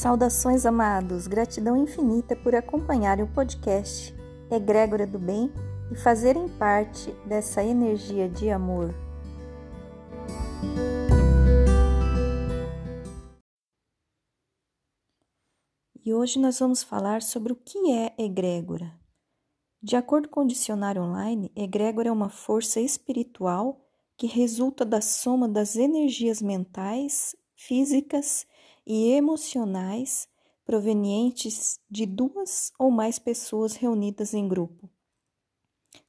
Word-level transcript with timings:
Saudações, 0.00 0.64
amados! 0.64 1.26
Gratidão 1.26 1.76
infinita 1.76 2.34
por 2.34 2.54
acompanharem 2.54 3.22
o 3.22 3.34
podcast 3.34 4.14
Egrégora 4.50 5.06
do 5.06 5.18
Bem 5.18 5.52
e 5.92 5.94
fazerem 5.94 6.48
parte 6.48 7.12
dessa 7.26 7.62
energia 7.62 8.26
de 8.26 8.48
amor. 8.48 8.94
E 16.02 16.14
hoje 16.14 16.38
nós 16.38 16.58
vamos 16.58 16.82
falar 16.82 17.20
sobre 17.20 17.52
o 17.52 17.56
que 17.56 17.92
é 17.92 18.14
egrégora. 18.16 18.98
De 19.82 19.96
acordo 19.96 20.30
com 20.30 20.44
o 20.44 20.48
dicionário 20.48 21.02
online, 21.02 21.52
egrégora 21.54 22.08
é 22.08 22.12
uma 22.12 22.30
força 22.30 22.80
espiritual 22.80 23.86
que 24.16 24.26
resulta 24.26 24.82
da 24.82 25.02
soma 25.02 25.46
das 25.46 25.76
energias 25.76 26.40
mentais, 26.40 27.36
físicas 27.54 28.46
e 28.92 29.12
emocionais 29.12 30.28
provenientes 30.64 31.78
de 31.88 32.04
duas 32.04 32.72
ou 32.76 32.90
mais 32.90 33.20
pessoas 33.20 33.76
reunidas 33.76 34.34
em 34.34 34.48
grupo. 34.48 34.90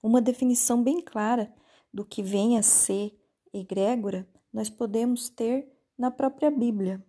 Uma 0.01 0.19
definição 0.19 0.81
bem 0.81 0.99
clara 0.99 1.53
do 1.93 2.03
que 2.03 2.23
vem 2.23 2.57
a 2.57 2.63
ser 2.63 3.15
egrégora 3.53 4.27
nós 4.51 4.67
podemos 4.67 5.29
ter 5.29 5.71
na 5.95 6.09
própria 6.09 6.49
Bíblia. 6.49 7.05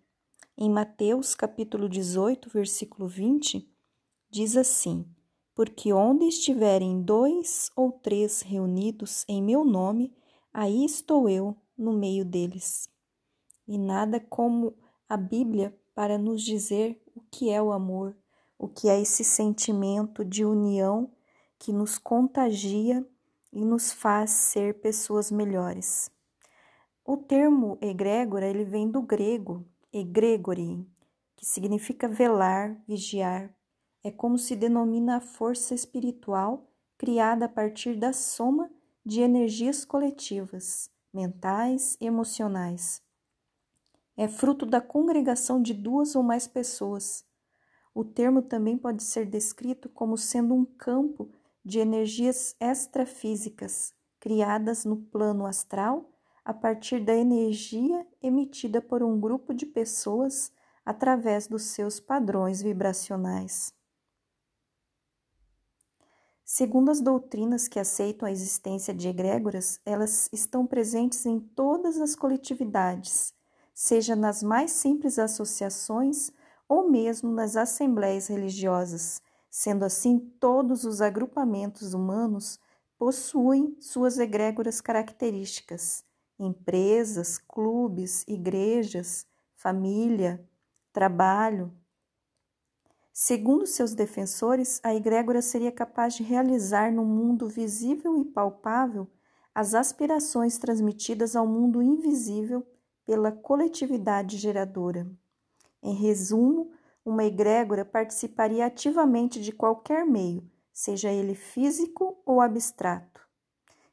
Em 0.55 0.69
Mateus 0.69 1.33
capítulo 1.33 1.89
18, 1.89 2.51
versículo 2.51 3.07
20, 3.07 3.67
diz 4.29 4.55
assim: 4.55 5.07
Porque 5.55 5.91
onde 5.91 6.25
estiverem 6.25 7.01
dois 7.01 7.71
ou 7.75 7.91
três 7.91 8.43
reunidos 8.43 9.25
em 9.27 9.41
meu 9.41 9.65
nome, 9.65 10.15
aí 10.53 10.85
estou 10.85 11.27
eu 11.27 11.57
no 11.75 11.93
meio 11.93 12.23
deles. 12.23 12.87
E 13.67 13.75
nada 13.75 14.19
como 14.19 14.82
a 15.07 15.17
Bíblia 15.17 15.77
para 15.93 16.17
nos 16.17 16.41
dizer 16.41 17.01
o 17.15 17.21
que 17.21 17.49
é 17.49 17.61
o 17.61 17.71
amor, 17.71 18.15
o 18.57 18.67
que 18.67 18.89
é 18.89 18.99
esse 18.99 19.23
sentimento 19.23 20.25
de 20.25 20.43
união 20.43 21.11
que 21.59 21.71
nos 21.71 21.97
contagia 21.97 23.05
e 23.51 23.63
nos 23.63 23.91
faz 23.91 24.31
ser 24.31 24.81
pessoas 24.81 25.31
melhores. 25.31 26.09
O 27.05 27.17
termo 27.17 27.77
egrégora 27.81 28.47
ele 28.47 28.63
vem 28.63 28.89
do 28.89 29.01
grego 29.01 29.65
egregore, 29.91 30.87
que 31.35 31.45
significa 31.45 32.07
velar, 32.07 32.81
vigiar. 32.87 33.53
É 34.03 34.09
como 34.09 34.39
se 34.39 34.55
denomina 34.55 35.17
a 35.17 35.21
força 35.21 35.75
espiritual 35.75 36.67
criada 36.97 37.45
a 37.45 37.49
partir 37.49 37.95
da 37.95 38.11
soma 38.11 38.71
de 39.05 39.21
energias 39.21 39.85
coletivas, 39.85 40.89
mentais 41.13 41.95
e 42.01 42.07
emocionais 42.07 43.02
é 44.15 44.27
fruto 44.27 44.65
da 44.65 44.79
congregação 44.79 45.61
de 45.61 45.73
duas 45.73 46.15
ou 46.15 46.23
mais 46.23 46.47
pessoas. 46.47 47.25
O 47.93 48.03
termo 48.03 48.41
também 48.41 48.77
pode 48.77 49.03
ser 49.03 49.25
descrito 49.25 49.89
como 49.89 50.17
sendo 50.17 50.53
um 50.53 50.65
campo 50.65 51.31
de 51.63 51.79
energias 51.79 52.55
extrafísicas 52.59 53.93
criadas 54.19 54.85
no 54.85 54.97
plano 54.97 55.45
astral 55.45 56.09
a 56.45 56.53
partir 56.53 56.99
da 56.99 57.15
energia 57.15 58.05
emitida 58.21 58.81
por 58.81 59.01
um 59.01 59.19
grupo 59.19 59.53
de 59.53 59.65
pessoas 59.65 60.51
através 60.85 61.47
dos 61.47 61.63
seus 61.63 61.99
padrões 61.99 62.61
vibracionais. 62.61 63.73
Segundo 66.43 66.91
as 66.91 66.99
doutrinas 66.99 67.67
que 67.67 67.79
aceitam 67.79 68.27
a 68.27 68.31
existência 68.31 68.93
de 68.93 69.07
egrégoras, 69.07 69.79
elas 69.85 70.29
estão 70.33 70.67
presentes 70.67 71.25
em 71.25 71.39
todas 71.39 71.99
as 71.99 72.15
coletividades 72.15 73.33
seja 73.73 74.15
nas 74.15 74.43
mais 74.43 74.71
simples 74.71 75.17
associações 75.17 76.31
ou 76.67 76.89
mesmo 76.89 77.31
nas 77.31 77.55
assembleias 77.55 78.27
religiosas. 78.27 79.21
Sendo 79.49 79.83
assim, 79.85 80.19
todos 80.39 80.83
os 80.83 81.01
agrupamentos 81.01 81.93
humanos 81.93 82.59
possuem 82.97 83.75
suas 83.79 84.17
egrégoras 84.17 84.81
características: 84.81 86.03
empresas, 86.39 87.37
clubes, 87.37 88.23
igrejas, 88.27 89.25
família, 89.55 90.43
trabalho. 90.91 91.71
Segundo 93.11 93.67
seus 93.67 93.93
defensores, 93.93 94.79
a 94.83 94.95
egrégora 94.95 95.41
seria 95.41 95.71
capaz 95.71 96.15
de 96.15 96.23
realizar 96.23 96.91
no 96.91 97.05
mundo 97.05 97.47
visível 97.47 98.17
e 98.17 98.25
palpável 98.25 99.07
as 99.53 99.75
aspirações 99.75 100.57
transmitidas 100.57 101.35
ao 101.35 101.45
mundo 101.45 101.79
invisível 101.79 102.65
pela 103.05 103.31
coletividade 103.31 104.37
geradora. 104.37 105.07
Em 105.81 105.93
resumo, 105.93 106.71
uma 107.05 107.25
egrégora 107.25 107.83
participaria 107.83 108.65
ativamente 108.65 109.41
de 109.41 109.51
qualquer 109.51 110.05
meio, 110.05 110.49
seja 110.71 111.11
ele 111.11 111.35
físico 111.35 112.17
ou 112.25 112.39
abstrato. 112.39 113.21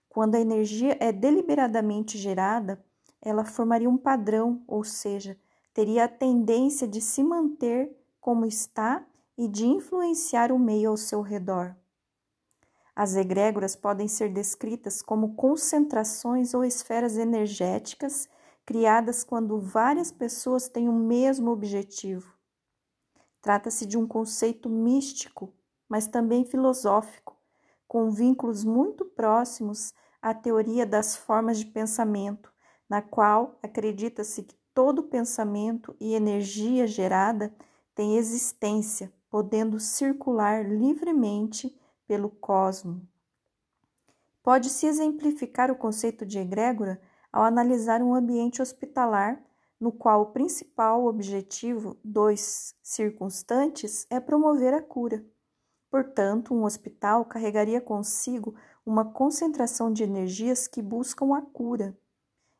Quando 0.08 0.34
a 0.34 0.40
energia 0.40 0.96
é 1.00 1.12
deliberadamente 1.12 2.16
gerada, 2.16 2.84
ela 3.22 3.44
formaria 3.44 3.88
um 3.88 3.98
padrão, 3.98 4.62
ou 4.66 4.82
seja, 4.82 5.38
teria 5.74 6.04
a 6.04 6.08
tendência 6.08 6.86
de 6.88 7.00
se 7.00 7.22
manter 7.22 7.96
como 8.20 8.44
está 8.46 9.04
e 9.36 9.48
de 9.48 9.66
influenciar 9.66 10.52
o 10.52 10.58
meio 10.58 10.90
ao 10.90 10.96
seu 10.96 11.20
redor. 11.20 11.74
As 12.94 13.16
egrégoras 13.16 13.74
podem 13.74 14.08
ser 14.08 14.30
descritas 14.32 15.00
como 15.00 15.34
concentrações 15.34 16.54
ou 16.54 16.64
esferas 16.64 17.16
energéticas 17.16 18.28
criadas 18.64 19.24
quando 19.24 19.60
várias 19.60 20.12
pessoas 20.12 20.68
têm 20.68 20.88
o 20.88 20.92
mesmo 20.92 21.50
objetivo. 21.50 22.34
Trata-se 23.40 23.86
de 23.86 23.96
um 23.96 24.06
conceito 24.06 24.68
místico, 24.68 25.52
mas 25.88 26.06
também 26.06 26.44
filosófico, 26.44 27.36
com 27.88 28.10
vínculos 28.10 28.64
muito 28.64 29.04
próximos 29.04 29.92
à 30.22 30.34
teoria 30.34 30.86
das 30.86 31.16
formas 31.16 31.58
de 31.58 31.66
pensamento, 31.66 32.52
na 32.88 33.00
qual 33.00 33.58
acredita-se 33.62 34.42
que 34.42 34.54
todo 34.74 35.04
pensamento 35.04 35.96
e 35.98 36.14
energia 36.14 36.86
gerada 36.86 37.54
tem 37.94 38.16
existência, 38.16 39.12
podendo 39.28 39.80
circular 39.80 40.64
livremente 40.64 41.76
pelo 42.06 42.30
cosmo. 42.30 43.06
Pode-se 44.42 44.86
exemplificar 44.86 45.70
o 45.70 45.76
conceito 45.76 46.24
de 46.24 46.38
egrégora 46.38 47.00
ao 47.32 47.42
analisar 47.42 48.02
um 48.02 48.14
ambiente 48.14 48.60
hospitalar 48.60 49.42
no 49.80 49.90
qual 49.90 50.22
o 50.22 50.32
principal 50.32 51.06
objetivo 51.06 51.96
dos 52.04 52.74
circunstantes 52.82 54.06
é 54.10 54.20
promover 54.20 54.74
a 54.74 54.82
cura. 54.82 55.24
Portanto, 55.90 56.54
um 56.54 56.64
hospital 56.64 57.24
carregaria 57.24 57.80
consigo 57.80 58.54
uma 58.84 59.04
concentração 59.04 59.92
de 59.92 60.04
energias 60.04 60.68
que 60.68 60.82
buscam 60.82 61.34
a 61.34 61.42
cura, 61.42 61.98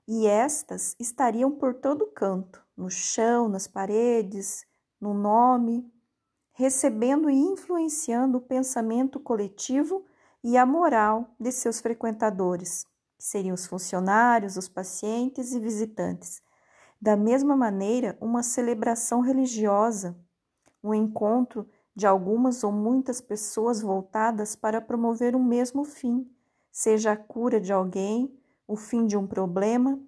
e 0.09 0.27
estas 0.27 0.97
estariam 0.99 1.53
por 1.53 1.75
todo 1.75 2.07
canto, 2.07 2.65
no 2.77 2.91
chão, 2.91 3.49
nas 3.49 3.69
paredes, 3.69 4.67
no 5.01 5.15
nome, 5.15 5.89
recebendo 6.53 7.31
e 7.31 7.35
influenciando 7.35 8.39
o 8.39 8.43
pensamento 8.43 9.21
coletivo 9.21 10.05
e 10.43 10.57
a 10.57 10.67
moral 10.67 11.35
de 11.39 11.53
seus 11.53 11.81
frequentadores 11.81 12.90
que 13.21 13.25
seriam 13.27 13.53
os 13.53 13.67
funcionários, 13.67 14.57
os 14.57 14.67
pacientes 14.67 15.53
e 15.53 15.61
visitantes. 15.61 16.41
Da 16.99 17.19
mesma 17.19 17.55
maneira, 17.55 18.17
uma 18.19 18.43
celebração 18.43 19.21
religiosa, 19.21 20.19
um 20.83 20.95
encontro 20.95 21.69
de 21.95 22.07
algumas 22.07 22.65
ou 22.65 22.73
muitas 22.73 23.21
pessoas 23.21 23.83
voltadas 23.83 24.57
para 24.57 24.81
promover 24.81 25.37
um 25.37 25.45
mesmo 25.45 25.85
fim, 25.85 26.27
seja 26.73 27.13
a 27.13 27.17
cura 27.17 27.61
de 27.61 27.71
alguém, 27.71 28.35
o 28.67 28.75
fim 28.75 29.07
de 29.07 29.19
um 29.19 29.27
problema 29.27 30.01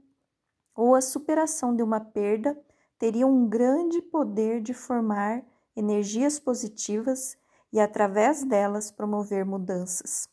ou 0.74 0.94
a 0.94 1.02
superação 1.02 1.76
de 1.76 1.82
uma 1.82 2.00
perda, 2.00 2.58
teriam 2.98 3.30
um 3.30 3.46
grande 3.46 4.00
poder 4.00 4.62
de 4.62 4.72
formar 4.72 5.44
energias 5.76 6.40
positivas 6.40 7.36
e, 7.70 7.78
através 7.78 8.42
delas, 8.42 8.90
promover 8.90 9.44
mudanças. 9.44 10.31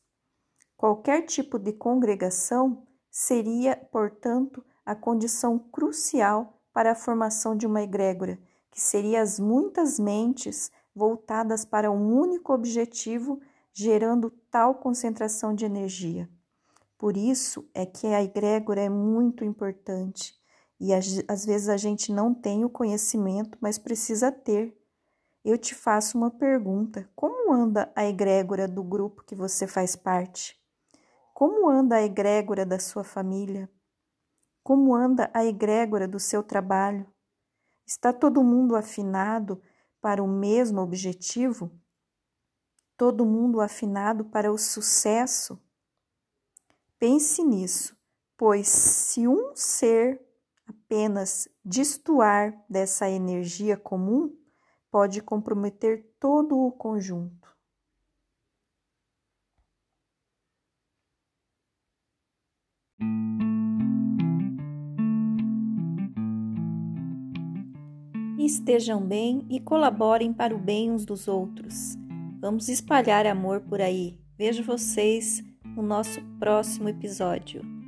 Qualquer 0.80 1.24
tipo 1.24 1.60
de 1.60 1.74
congregação 1.74 2.88
seria, 3.12 3.76
portanto, 3.92 4.64
a 4.86 4.96
condição 4.96 5.60
crucial 5.60 6.58
para 6.72 6.94
a 6.94 6.96
formação 6.96 7.54
de 7.54 7.68
uma 7.68 7.82
egrégora, 7.82 8.40
que 8.72 8.80
seria 8.80 9.22
as 9.22 9.42
muitas 9.42 10.00
mentes 10.00 10.72
voltadas 10.96 11.66
para 11.66 11.92
um 11.92 12.18
único 12.18 12.54
objetivo, 12.54 13.42
gerando 13.74 14.32
tal 14.50 14.74
concentração 14.76 15.54
de 15.54 15.66
energia. 15.66 16.30
Por 16.98 17.18
isso 17.18 17.70
é 17.74 17.86
que 17.86 18.08
a 18.08 18.24
egrégora 18.24 18.80
é 18.80 18.88
muito 18.88 19.44
importante 19.44 20.34
e 20.80 20.94
às 20.94 21.46
vezes 21.46 21.68
a 21.68 21.76
gente 21.76 22.10
não 22.14 22.34
tem 22.34 22.64
o 22.64 22.70
conhecimento, 22.70 23.58
mas 23.60 23.78
precisa 23.78 24.32
ter. 24.32 24.74
Eu 25.44 25.58
te 25.58 25.76
faço 25.76 26.18
uma 26.18 26.32
pergunta: 26.32 27.10
como 27.14 27.52
anda 27.52 27.92
a 27.94 28.06
egrégora 28.06 28.66
do 28.66 28.82
grupo 28.82 29.26
que 29.26 29.36
você 29.36 29.68
faz 29.68 29.94
parte? 29.94 30.58
Como 31.40 31.70
anda 31.70 31.96
a 31.96 32.02
egrégora 32.02 32.66
da 32.66 32.78
sua 32.78 33.02
família? 33.02 33.72
Como 34.62 34.94
anda 34.94 35.32
a 35.34 35.46
egrégora 35.46 36.06
do 36.06 36.20
seu 36.20 36.44
trabalho? 36.44 37.08
Está 37.88 38.12
todo 38.12 38.44
mundo 38.44 38.76
afinado 38.76 39.62
para 40.02 40.22
o 40.22 40.28
mesmo 40.28 40.82
objetivo, 40.82 41.72
todo 42.98 43.26
mundo 43.26 43.62
afinado 43.62 44.26
para 44.26 44.52
o 44.52 44.58
sucesso. 44.58 45.58
Pense 46.98 47.42
nisso, 47.42 47.98
pois 48.36 48.68
se 48.68 49.26
um 49.26 49.56
ser 49.56 50.22
apenas 50.68 51.48
destoar 51.64 52.54
dessa 52.70 53.10
energia 53.10 53.78
comum, 53.78 54.38
pode 54.92 55.22
comprometer 55.22 56.06
todo 56.20 56.58
o 56.60 56.70
conjunto. 56.70 57.39
Estejam 68.40 69.02
bem 69.02 69.46
e 69.50 69.60
colaborem 69.60 70.32
para 70.32 70.56
o 70.56 70.58
bem 70.58 70.90
uns 70.90 71.04
dos 71.04 71.28
outros. 71.28 71.98
Vamos 72.40 72.70
espalhar 72.70 73.28
amor 73.28 73.60
por 73.60 73.82
aí. 73.82 74.18
Vejo 74.38 74.64
vocês 74.64 75.44
no 75.76 75.84
nosso 75.84 76.22
próximo 76.40 76.88
episódio. 76.88 77.79